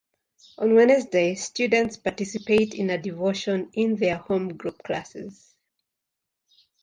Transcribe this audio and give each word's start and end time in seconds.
On 0.57 0.73
Wednesday, 0.73 1.35
students 1.35 1.95
participate 1.95 2.73
in 2.73 2.89
a 2.89 2.97
devotion 2.97 3.69
in 3.73 3.97
their 3.97 4.17
homegroup 4.17 4.79
classes. 4.83 5.53